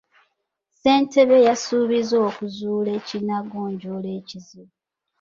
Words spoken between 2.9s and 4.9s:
ekinaagonjoola ekizibu.